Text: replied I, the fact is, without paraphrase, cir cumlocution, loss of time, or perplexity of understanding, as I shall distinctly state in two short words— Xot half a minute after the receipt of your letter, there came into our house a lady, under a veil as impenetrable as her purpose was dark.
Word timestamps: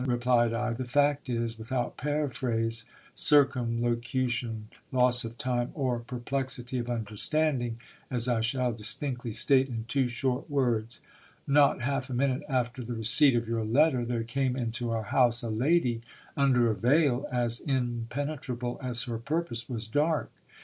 replied 0.07 0.51
I, 0.51 0.73
the 0.73 0.83
fact 0.83 1.29
is, 1.29 1.59
without 1.59 1.95
paraphrase, 1.95 2.85
cir 3.13 3.45
cumlocution, 3.45 4.63
loss 4.91 5.23
of 5.23 5.37
time, 5.37 5.69
or 5.75 5.99
perplexity 5.99 6.79
of 6.79 6.89
understanding, 6.89 7.77
as 8.09 8.27
I 8.27 8.41
shall 8.41 8.73
distinctly 8.73 9.31
state 9.31 9.67
in 9.69 9.85
two 9.87 10.07
short 10.07 10.49
words— 10.49 11.01
Xot 11.47 11.81
half 11.81 12.09
a 12.09 12.15
minute 12.15 12.41
after 12.49 12.83
the 12.83 12.95
receipt 12.95 13.35
of 13.35 13.47
your 13.47 13.63
letter, 13.63 14.03
there 14.03 14.23
came 14.23 14.55
into 14.55 14.89
our 14.89 15.03
house 15.03 15.43
a 15.43 15.51
lady, 15.51 16.01
under 16.35 16.71
a 16.71 16.75
veil 16.75 17.27
as 17.31 17.59
impenetrable 17.59 18.79
as 18.81 19.03
her 19.03 19.19
purpose 19.19 19.69
was 19.69 19.87
dark. 19.87 20.31